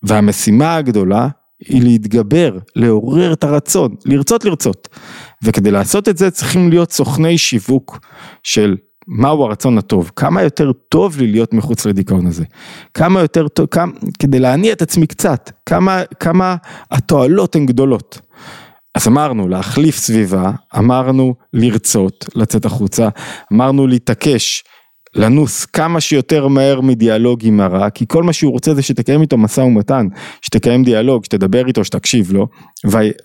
[0.02, 1.28] והמשימה הגדולה
[1.68, 4.88] היא להתגבר, לעורר את הרצון, לרצות לרצות.
[5.44, 7.98] וכדי לעשות את זה צריכים להיות סוכני שיווק
[8.42, 8.76] של
[9.08, 12.44] מהו הרצון הטוב, כמה יותר טוב לי להיות מחוץ לדיכאון הזה,
[12.94, 16.56] כמה יותר טוב, כמה, כדי להניע את עצמי קצת, כמה, כמה
[16.90, 18.20] התועלות הן גדולות.
[18.94, 23.08] אז אמרנו להחליף סביבה, אמרנו לרצות, לצאת החוצה,
[23.52, 24.64] אמרנו להתעקש
[25.18, 29.38] לנוס כמה שיותר מהר מדיאלוג עם הרע, כי כל מה שהוא רוצה זה שתקיים איתו
[29.38, 30.06] משא ומתן,
[30.42, 32.46] שתקיים דיאלוג, שתדבר איתו, שתקשיב לו,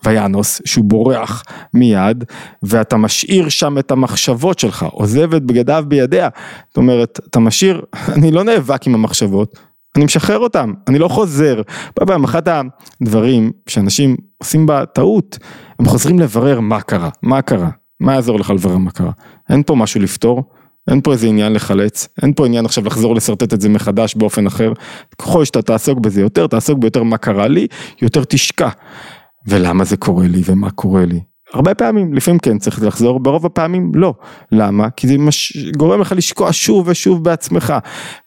[0.05, 2.23] ויאנוס, שהוא בורח מיד,
[2.63, 6.29] ואתה משאיר שם את המחשבות שלך, עוזב את בגדיו בידיה,
[6.67, 7.81] זאת אומרת, אתה משאיר,
[8.15, 9.59] אני לא נאבק עם המחשבות,
[9.95, 11.61] אני משחרר אותם, אני לא חוזר.
[11.93, 12.47] פעם אחת
[13.01, 15.37] הדברים שאנשים עושים בה טעות,
[15.79, 19.11] הם חוזרים לברר מה קרה, מה קרה, מה יעזור לך לברר מה קרה,
[19.49, 20.43] אין פה משהו לפתור.
[20.89, 24.47] אין פה איזה עניין לחלץ, אין פה עניין עכשיו לחזור לשרטט את זה מחדש באופן
[24.47, 24.73] אחר.
[25.17, 27.67] ככל שאתה תעסוק בזה יותר, תעסוק ביותר מה קרה לי,
[28.01, 28.69] יותר תשקע.
[29.47, 31.19] ולמה זה קורה לי ומה קורה לי.
[31.53, 34.13] הרבה פעמים, לפעמים כן צריך לחזור, ברוב הפעמים לא.
[34.51, 34.89] למה?
[34.89, 35.57] כי זה מש...
[35.77, 37.73] גורם לך לשקוע שוב ושוב בעצמך,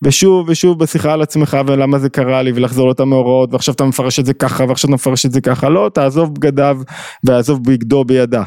[0.03, 4.19] ושוב ושוב בשיחה על עצמך ולמה זה קרה לי, ולחזור לאותם מאורעות, ועכשיו אתה מפרש
[4.19, 6.79] את זה ככה, ועכשיו אתה מפרש את זה ככה, לא, תעזוב בגדיו,
[7.25, 8.43] ועזוב בגדו בידה.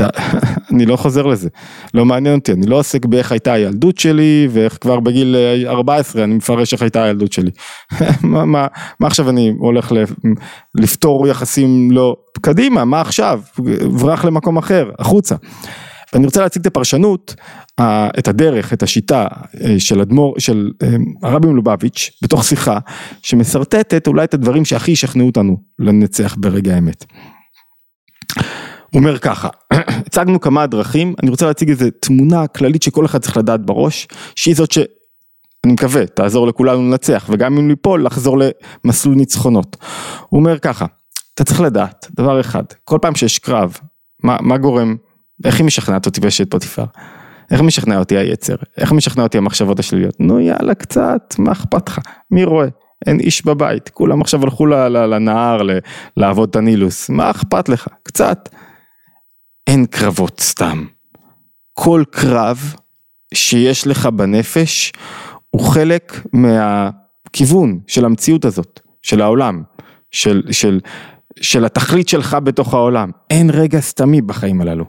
[0.72, 1.48] אני לא חוזר לזה,
[1.94, 6.24] לא מעניין אותי, אני לא עוסק באיך הייתה הילדות שלי ואיך כבר בגיל 14 אה,
[6.24, 7.50] אני מפרש איך הייתה הילדות שלי.
[8.22, 8.66] מה, מה,
[9.00, 9.92] מה עכשיו אני הולך
[10.74, 13.40] לפתור יחסים לא, קדימה, מה עכשיו,
[14.00, 15.34] ברח למקום אחר, החוצה.
[16.12, 17.34] ואני רוצה להציג את הפרשנות,
[18.18, 19.26] את הדרך, את השיטה
[19.60, 20.88] אה, של אדמו"ר, של אה,
[21.22, 22.78] הרבי מלובביץ', בתוך שיחה,
[23.22, 27.04] שמשרטטת אולי את הדברים שהכי ישכנעו אותנו לנצח ברגע האמת.
[28.94, 29.48] אומר ככה,
[30.06, 34.56] הצגנו כמה דרכים, אני רוצה להציג איזה תמונה כללית שכל אחד צריך לדעת בראש, שהיא
[34.56, 34.86] זאת שאני
[35.66, 38.38] מקווה, תעזור לכולנו לנצח, וגם אם ליפול, לחזור
[38.84, 39.76] למסלול ניצחונות.
[40.28, 40.86] הוא אומר ככה,
[41.34, 43.76] אתה צריך לדעת, דבר אחד, כל פעם שיש קרב,
[44.22, 44.96] מה, מה גורם,
[45.44, 46.84] איך היא משכנעת אותי באשת פוטיפר?
[47.50, 48.54] איך משכנע אותי היצר?
[48.78, 50.14] איך משכנע אותי המחשבות השליליות?
[50.20, 51.98] נו יאללה קצת, מה אכפת לך?
[52.30, 52.66] מי רואה?
[53.06, 55.62] אין איש בבית, כולם עכשיו הלכו לנהר
[56.16, 57.88] לעבוד את הנילוס, מה אכפת לך?
[58.02, 58.48] קצת.
[59.66, 60.86] אין קרבות סתם.
[61.72, 62.74] כל קרב
[63.34, 64.92] שיש לך בנפש
[65.50, 69.62] הוא חלק מהכיוון של המציאות הזאת, של העולם,
[70.10, 70.80] של, של,
[71.40, 73.10] של התכלית שלך בתוך העולם.
[73.30, 74.84] אין רגע סתמי בחיים הללו.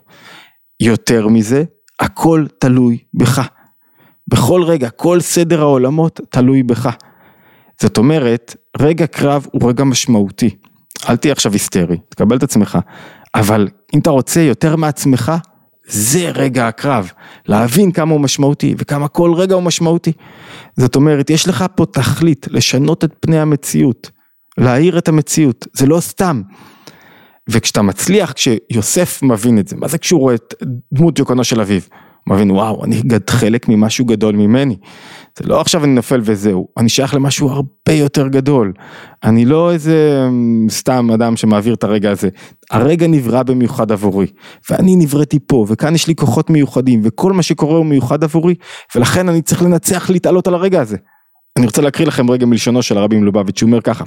[0.80, 1.64] יותר מזה,
[2.00, 3.48] הכל תלוי בך.
[4.28, 6.88] בכל רגע, כל סדר העולמות תלוי בך.
[7.80, 10.56] זאת אומרת, רגע קרב הוא רגע משמעותי.
[11.08, 12.78] אל תהיה עכשיו היסטרי, תקבל את עצמך,
[13.34, 15.32] אבל אם אתה רוצה יותר מעצמך,
[15.86, 17.10] זה רגע הקרב,
[17.46, 20.12] להבין כמה הוא משמעותי וכמה כל רגע הוא משמעותי.
[20.76, 24.10] זאת אומרת, יש לך פה תכלית לשנות את פני המציאות,
[24.58, 26.42] להאיר את המציאות, זה לא סתם.
[27.48, 30.54] וכשאתה מצליח, כשיוסף מבין את זה, מה זה כשהוא רואה את
[30.92, 31.80] דמות דיוקנו של אביו?
[32.28, 34.76] הוא מבין, וואו, אני חלק ממשהו גדול ממני.
[35.38, 38.72] זה לא עכשיו אני נופל וזהו, אני שייך למשהו הרבה יותר גדול.
[39.24, 42.28] אני לא איזה אמ, סתם אדם שמעביר את הרגע הזה.
[42.70, 44.26] הרגע נברא במיוחד עבורי,
[44.70, 48.54] ואני נבראתי פה, וכאן יש לי כוחות מיוחדים, וכל מה שקורה הוא מיוחד עבורי,
[48.94, 50.96] ולכן אני צריך לנצח להתעלות על הרגע הזה.
[51.58, 54.04] אני רוצה להקריא לכם רגע מלשונו של הרבי מלובביץ', שהוא אומר ככה,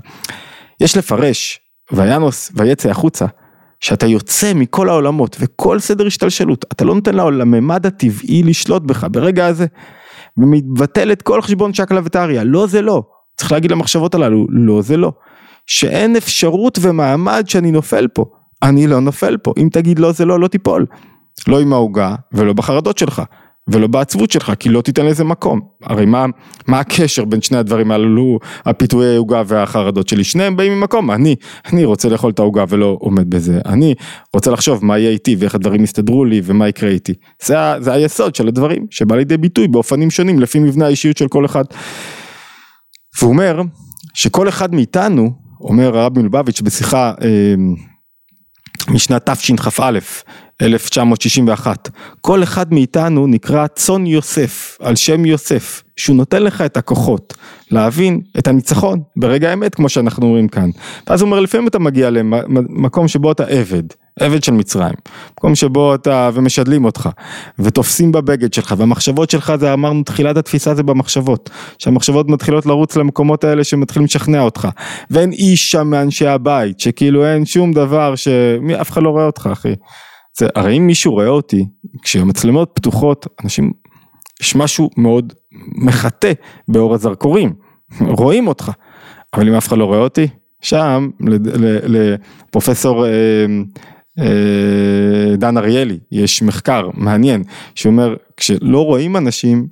[0.82, 1.60] יש לפרש,
[1.91, 3.25] וינוס ויצא החוצה,
[3.80, 9.46] שאתה יוצא מכל העולמות וכל סדר השתלשלות, אתה לא נותן לממד הטבעי לשלוט בך ברגע
[9.46, 9.65] הזה.
[10.38, 13.04] ומבטל את כל חשבון שקלא וטריא, לא זה לא,
[13.38, 15.12] צריך להגיד למחשבות הללו, לא זה לא,
[15.65, 18.26] שאין אפשרות ומעמד שאני נופל פה,
[18.63, 20.86] אני לא נופל פה, אם תגיד לא זה לא, לא תיפול,
[21.48, 23.22] לא עם העוגה ולא בחרדות שלך,
[23.67, 25.60] ולא בעצבות שלך, כי לא תיתן לזה מקום.
[25.84, 26.26] הרי מה,
[26.67, 30.24] מה הקשר בין שני הדברים הללו, הפיתויי העוגה והחרדות שלי?
[30.24, 31.36] שניהם באים ממקום, אני,
[31.74, 33.95] אני רוצה לאכול את העוגה ולא עומד בזה, אני
[34.34, 37.13] רוצה לחשוב מה יהיה איתי ואיך הדברים יסתדרו לי ומה יקרה איתי.
[37.43, 41.45] זה, זה היסוד של הדברים, שבא לידי ביטוי באופנים שונים לפי מבנה האישיות של כל
[41.45, 41.63] אחד.
[43.19, 43.62] והוא אומר
[44.13, 47.28] שכל אחד מאיתנו, אומר הרבי מלובביץ' בשיחה אה,
[48.88, 50.00] משנת תשכ"א
[50.62, 51.89] 1961.
[52.22, 57.34] כל אחד מאיתנו נקרא צאן יוסף, על שם יוסף, שהוא נותן לך את הכוחות
[57.72, 60.70] להבין את הניצחון ברגע האמת, כמו שאנחנו אומרים כאן.
[61.08, 63.84] ואז הוא אומר, לפעמים אתה מגיע למקום שבו אתה עבד,
[64.19, 64.93] עבד של מצרים,
[65.32, 67.10] מקום שבו אתה, ומשדלים אותך,
[67.60, 73.43] ותופסים בבגד שלך, והמחשבות שלך זה אמרנו, תחילת התפיסה זה במחשבות, שהמחשבות מתחילות לרוץ למקומות
[73.43, 74.67] האלה שמתחילים לשכנע אותך,
[75.10, 79.73] ואין איש שם מאנשי הבית, שכאילו אין שום דבר שאף אחד לא רואה אותך אחי.
[80.39, 81.65] זה, הרי אם מישהו רואה אותי,
[82.01, 83.71] כשהמצלמות פתוחות, אנשים,
[84.41, 85.34] יש משהו מאוד
[85.75, 86.32] מחטא
[86.67, 87.53] באור הזרקורים,
[88.01, 88.71] רואים אותך,
[89.34, 90.27] אבל אם אף אחד לא רואה אותי,
[90.62, 91.10] שם
[91.88, 93.12] לפרופסור אה,
[95.38, 97.43] דן אריאלי, יש מחקר מעניין,
[97.76, 99.67] שאומר, כשלא רואים אנשים,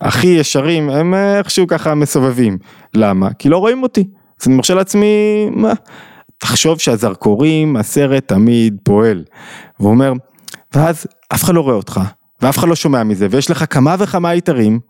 [0.00, 2.58] הכי ישרים, הם איכשהו ככה מסובבים.
[2.94, 3.32] למה?
[3.32, 4.08] כי לא רואים אותי.
[4.40, 5.72] אז אני מרשה לעצמי, מה?
[6.38, 9.24] תחשוב שהזרקורים, הסרט תמיד פועל.
[9.80, 10.12] והוא אומר,
[10.74, 12.00] ואז אף אחד לא רואה אותך,
[12.42, 14.80] ואף אחד לא שומע מזה, ויש לך כמה וכמה יתרים,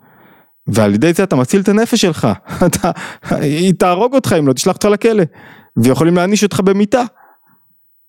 [0.67, 2.29] ועל ידי זה אתה מציל את הנפש שלך,
[2.67, 2.91] אתה,
[3.31, 5.25] היא תהרוג אותך אם לא תשלח אותך לכלא,
[5.77, 7.03] ויכולים להעניש אותך במיטה.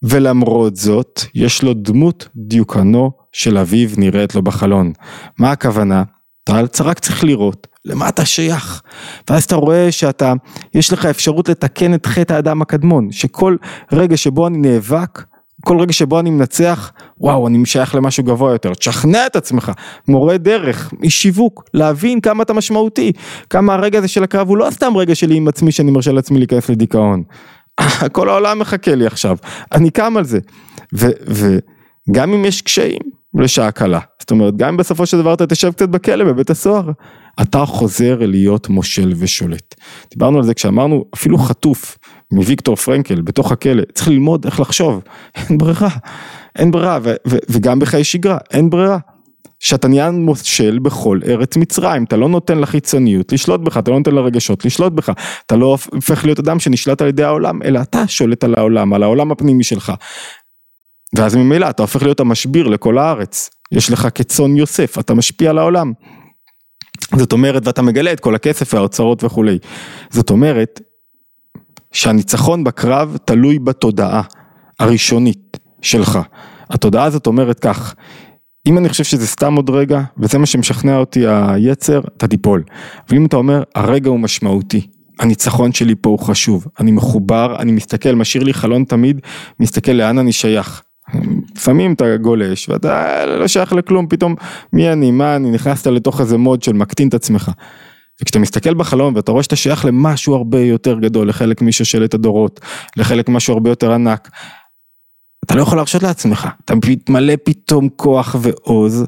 [0.04, 4.92] ולמרות זאת, יש לו דמות דיוקנו של אביו נראית לו בחלון.
[5.40, 6.04] מה הכוונה?
[6.44, 8.82] אתה רק צריך לראות למה אתה שייך.
[9.30, 10.34] ואז אתה רואה שאתה,
[10.74, 13.56] יש לך אפשרות לתקן את חטא האדם הקדמון, שכל
[13.92, 15.24] רגע שבו אני נאבק,
[15.66, 18.74] כל רגע שבו אני מנצח, וואו, אני משייך למשהו גבוה יותר.
[18.74, 19.72] תשכנע את עצמך,
[20.08, 23.12] מורה דרך, איש שיווק, להבין כמה אתה משמעותי,
[23.50, 26.38] כמה הרגע הזה של הקרב הוא לא סתם רגע שלי עם עצמי שאני מרשה לעצמי
[26.38, 27.24] להיכנס לדיכאון.
[28.12, 29.38] כל העולם מחכה לי עכשיו,
[29.72, 30.40] אני קם על זה.
[30.94, 33.02] וגם אם יש קשיים,
[33.34, 34.00] לשעה קלה.
[34.20, 36.92] זאת אומרת, גם אם בסופו של דבר אתה תשב קצת בכלא בבית הסוהר,
[37.42, 39.76] אתה חוזר להיות מושל ושולט.
[40.12, 41.98] דיברנו על זה כשאמרנו, אפילו חטוף
[42.32, 45.02] מוויקטור פרנקל בתוך הכלא, צריך ללמוד איך לחשוב,
[45.36, 45.90] אין ברירה,
[46.56, 47.00] אין ברירה,
[47.50, 48.98] וגם בחיי שגרה, אין ברירה.
[49.60, 54.16] שאתה נהיה מושל בכל ארץ מצרים, אתה לא נותן לחיצוניות לשלוט בך, אתה לא נותן
[54.16, 55.12] לרגשות לשלוט בך,
[55.46, 59.04] אתה לא הופך להיות אדם שנשלט על ידי העולם, אלא אתה שולט על העולם, על
[59.04, 59.94] העולם הפנימי שלך.
[61.16, 65.58] ואז ממילא אתה הופך להיות המשביר לכל הארץ, יש לך כצאן יוסף, אתה משפיע על
[65.58, 65.94] העולם.
[67.16, 69.58] זאת אומרת, ואתה מגלה את כל הכסף והאוצרות וכולי.
[70.10, 70.82] זאת אומרת,
[71.92, 74.22] שהניצחון בקרב תלוי בתודעה
[74.80, 76.20] הראשונית שלך.
[76.70, 77.96] התודעה הזאת אומרת כך,
[78.70, 82.64] אם אני חושב שזה סתם עוד רגע, וזה מה שמשכנע אותי היצר, אתה תיפול.
[83.10, 84.88] ואם אתה אומר, הרגע הוא משמעותי,
[85.20, 89.22] הניצחון שלי פה הוא חשוב, אני מחובר, אני מסתכל, משאיר לי חלון תמיד,
[89.60, 90.82] מסתכל לאן אני שייך.
[91.56, 94.36] לפעמים אתה גולש ואתה לא שייך לכלום, פתאום
[94.74, 97.52] מי אני, מה אני, נכנסת לתוך איזה מוד של מקטין את עצמך.
[98.22, 102.60] וכשאתה מסתכל בחלום ואתה רואה שאתה שייך למשהו הרבה יותר גדול, לחלק משושלת הדורות,
[102.98, 104.30] לחלק משהו הרבה יותר ענק,
[105.50, 109.06] אתה לא יכול להרשות לעצמך, אתה מתמלא פתאום כוח ועוז,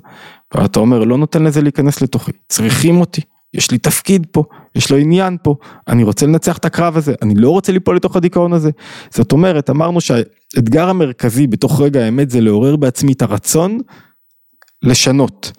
[0.56, 3.22] ואתה אומר לא נותן לזה להיכנס לתוכי, צריכים אותי,
[3.54, 4.44] יש לי תפקיד פה,
[4.76, 5.56] יש לו עניין פה,
[5.88, 8.70] אני רוצה לנצח את הקרב הזה, אני לא רוצה ליפול לתוך הדיכאון הזה.
[9.10, 13.80] זאת אומרת, אמרנו שהאתגר המרכזי בתוך רגע האמת זה לעורר בעצמי את הרצון
[14.84, 15.52] לשנות,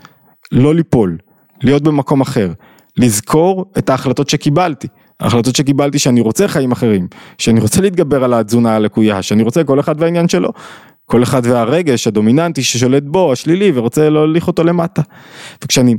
[0.52, 1.18] לא ליפול,
[1.62, 2.52] להיות במקום אחר,
[2.96, 4.88] לזכור את ההחלטות שקיבלתי.
[5.22, 7.08] ההחלטות שקיבלתי שאני רוצה חיים אחרים,
[7.38, 10.52] שאני רוצה להתגבר על התזונה הלקויה, שאני רוצה כל אחד והעניין שלו,
[11.06, 15.02] כל אחד והרגש הדומיננטי ששולט בו, השלילי, ורוצה להוליך אותו למטה.
[15.64, 15.94] וכשאני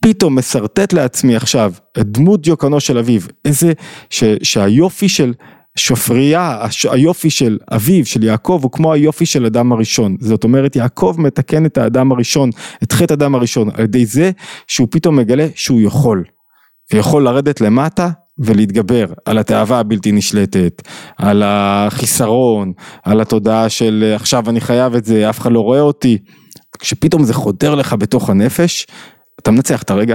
[0.00, 3.72] פתאום משרטט לעצמי עכשיו את דמות דיוקנו של אביו, איזה,
[4.10, 5.32] ש, שהיופי של
[5.76, 10.16] שופריה, היופי של אביו, של יעקב, הוא כמו היופי של אדם הראשון.
[10.20, 12.50] זאת אומרת, יעקב מתקן את האדם הראשון,
[12.82, 14.30] את חטא אדם הראשון, על ידי זה
[14.66, 16.24] שהוא פתאום מגלה שהוא יכול.
[16.92, 20.82] ויכול לרדת למטה ולהתגבר על התאווה הבלתי נשלטת,
[21.16, 22.72] על החיסרון,
[23.02, 26.18] על התודעה של עכשיו אני חייב את זה, אף אחד לא רואה אותי.
[26.78, 28.86] כשפתאום זה חודר לך בתוך הנפש,
[29.40, 30.14] אתה מנצח את הרגע.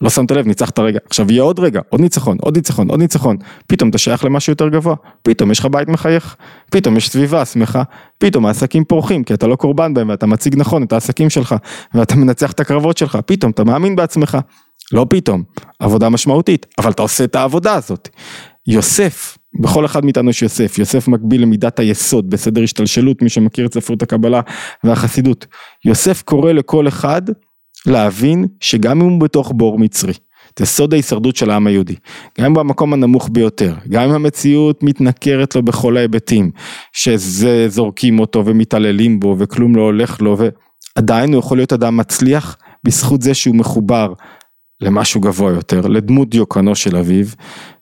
[0.00, 0.98] לא שמת לב, ניצחת רגע.
[1.06, 3.36] עכשיו יהיה עוד רגע, עוד ניצחון, עוד ניצחון, עוד ניצחון.
[3.66, 4.94] פתאום אתה שייך למשהו יותר גבוה.
[5.22, 6.36] פתאום יש לך בית מחייך.
[6.70, 7.82] פתאום יש סביבה שמחה.
[8.18, 11.54] פתאום העסקים פורחים, כי אתה לא קורבן בהם ואתה מציג נכון את העסקים שלך.
[11.94, 13.18] ואתה מנצח את הקרבות שלך.
[13.26, 14.38] פתאום אתה מאמין בעצמך.
[14.92, 15.42] לא פתאום,
[15.78, 18.08] עבודה משמעותית, אבל אתה עושה את העבודה הזאת.
[18.66, 23.74] יוסף, בכל אחד מאיתנו יש יוסף, יוסף מקביל למידת היסוד בסדר השתלשלות, מי שמכיר את
[23.74, 24.40] ספרות הקבלה
[24.84, 25.46] והחסידות.
[25.84, 27.22] יוסף קורא לכל אחד
[27.86, 30.12] להבין שגם אם הוא בתוך בור מצרי,
[30.58, 31.94] זה סוד ההישרדות של העם היהודי,
[32.40, 36.50] גם אם במקום הנמוך ביותר, גם אם המציאות מתנכרת לו בכל ההיבטים,
[36.92, 42.56] שזה זורקים אותו ומתעללים בו וכלום לא הולך לו, ועדיין הוא יכול להיות אדם מצליח
[42.84, 44.12] בזכות זה שהוא מחובר
[44.84, 47.26] למשהו גבוה יותר, לדמות דיוקנו של אביו,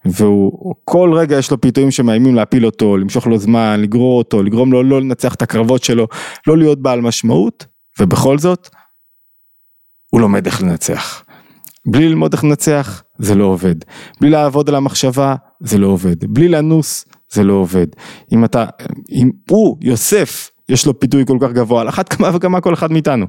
[0.04, 4.72] והוא כל רגע יש לו פיתויים שמאיימים להפיל אותו, למשוך לו זמן, לגרור אותו, לגרום
[4.72, 6.08] לו לא לנצח את הקרבות שלו,
[6.46, 7.66] לא להיות בעל משמעות,
[8.00, 8.68] ובכל זאת,
[10.10, 11.24] הוא לומד איך לנצח.
[11.86, 13.74] בלי ללמוד איך לנצח, זה לא עובד.
[14.20, 16.24] בלי לעבוד על המחשבה, זה לא עובד.
[16.24, 17.86] בלי לנוס, זה לא עובד.
[18.32, 18.66] אם אתה,
[19.10, 22.92] אם הוא, יוסף, יש לו פיתוי כל כך גבוה, על אחת כמה וכמה כל אחד
[22.92, 23.26] מאיתנו.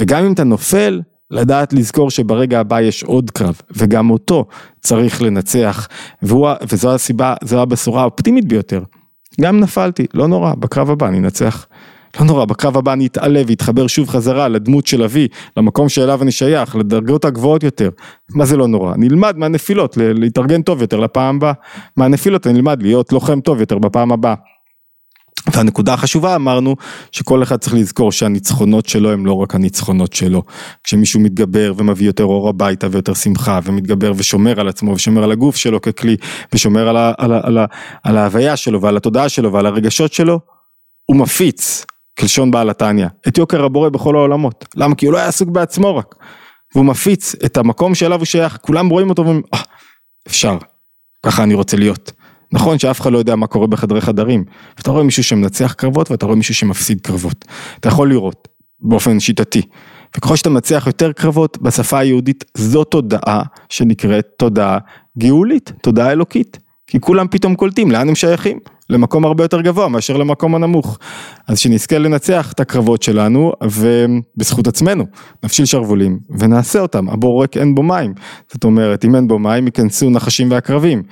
[0.00, 1.00] וגם אם אתה נופל,
[1.30, 4.46] לדעת לזכור שברגע הבא יש עוד קרב, וגם אותו
[4.80, 5.88] צריך לנצח,
[6.22, 8.82] והוא, וזו הסיבה, זו הבשורה האופטימית ביותר.
[9.40, 11.66] גם נפלתי, לא נורא, בקרב הבא אני אנצח.
[12.20, 16.32] לא נורא, בקרב הבא אני אתעלה ואתחבר שוב חזרה לדמות של אבי, למקום שאליו אני
[16.32, 17.90] שייך, לדרגות הגבוהות יותר.
[18.34, 18.94] מה זה לא נורא?
[18.96, 21.52] נלמד מהנפילות, להתארגן טוב יותר לפעם הבאה.
[21.96, 24.34] מהנפילות אני נלמד להיות לוחם טוב יותר בפעם הבאה.
[25.54, 26.76] והנקודה החשובה אמרנו
[27.12, 30.42] שכל אחד צריך לזכור שהניצחונות שלו הם לא רק הניצחונות שלו.
[30.84, 35.56] כשמישהו מתגבר ומביא יותר אור הביתה ויותר שמחה ומתגבר ושומר על עצמו ושומר על הגוף
[35.56, 36.16] שלו ככלי
[36.54, 37.64] ושומר על, ה, על, ה, על, ה,
[38.04, 40.40] על ההוויה שלו ועל התודעה שלו ועל הרגשות שלו,
[41.04, 41.84] הוא מפיץ,
[42.18, 44.64] כלשון בעל התניא, את יוקר הבורא בכל העולמות.
[44.76, 44.94] למה?
[44.94, 46.14] כי הוא לא היה עסוק בעצמו רק.
[46.74, 49.60] והוא מפיץ את המקום שאליו הוא שייך, כולם רואים אותו ואומרים, אה,
[50.28, 50.56] אפשר,
[51.26, 52.12] ככה אני רוצה להיות.
[52.52, 54.44] נכון שאף אחד לא יודע מה קורה בחדרי חדרים,
[54.76, 57.44] ואתה רואה מישהו שמנצח קרבות ואתה רואה מישהו שמפסיד קרבות.
[57.80, 58.48] אתה יכול לראות
[58.80, 59.62] באופן שיטתי.
[60.16, 64.78] וככל שאתה מנצח יותר קרבות בשפה היהודית זו תודעה שנקראת תודעה
[65.18, 66.58] גאולית, תודעה אלוקית.
[66.86, 68.58] כי כולם פתאום קולטים לאן הם שייכים,
[68.90, 70.98] למקום הרבה יותר גבוה מאשר למקום הנמוך.
[71.48, 75.04] אז שנזכה לנצח את הקרבות שלנו ובזכות עצמנו,
[75.44, 78.14] נפשיל שרוולים ונעשה אותם, הבור ריק אין בו מים.
[78.52, 81.02] זאת אומרת אם אין בו מים ייכנסו נחשים ועקרבים.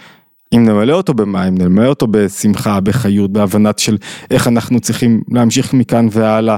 [0.54, 3.96] אם נמלא אותו במים, נמלא אותו בשמחה, בחיות, בהבנת של
[4.30, 6.56] איך אנחנו צריכים להמשיך מכאן והלאה,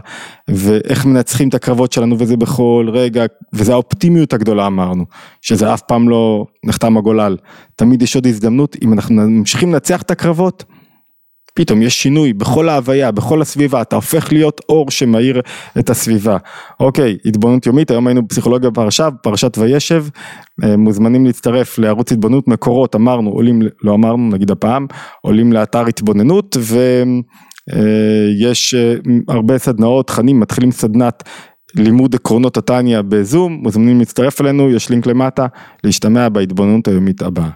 [0.48, 5.04] ואיך מנצחים את הקרבות שלנו וזה בכל רגע, וזה האופטימיות הגדולה אמרנו,
[5.40, 7.36] שזה אף פעם לא נחתם הגולל,
[7.76, 10.64] תמיד יש עוד הזדמנות, אם אנחנו ממשיכים לנצח את הקרבות,
[11.58, 15.40] פתאום יש שינוי בכל ההוויה, בכל הסביבה, אתה הופך להיות אור שמאיר
[15.78, 16.36] את הסביבה.
[16.80, 20.04] אוקיי, התבוננות יומית, היום היינו בפסיכולוגיה פרשה, פרשת וישב,
[20.64, 24.86] אה, מוזמנים להצטרף לערוץ התבוננות מקורות, אמרנו, עולים, לא אמרנו, נגיד הפעם,
[25.22, 26.56] עולים לאתר התבוננות
[27.70, 28.94] ויש אה,
[29.28, 31.22] הרבה סדנאות, תכנים, מתחילים סדנת
[31.74, 35.46] לימוד עקרונות התניא בזום, מוזמנים להצטרף אלינו, יש לינק למטה,
[35.84, 37.46] להשתמע בהתבוננות היומית הבאה.